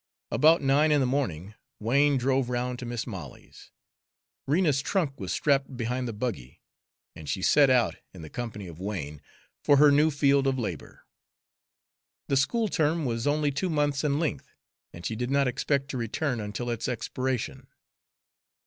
[0.31, 3.69] About nine in the morning, Wain drove round to Mis' Molly's.
[4.47, 6.59] Rena's trunk was strapped behind the buggy,
[7.15, 9.21] and she set out, in the company of Wain,
[9.63, 11.03] for her new field of labor.
[12.29, 14.55] The school term was only two months in length,
[14.91, 17.67] and she did not expect to return until its expiration.